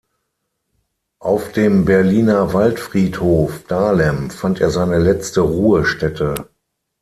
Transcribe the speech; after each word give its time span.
Auf 1.19 1.51
dem 1.51 1.85
Berliner 1.85 2.53
Waldfriedhof 2.55 3.65
Dahlem 3.67 4.31
fand 4.31 4.59
er 4.59 4.71
seine 4.71 4.97
letzte 4.97 5.41
Ruhestätte. 5.41 6.49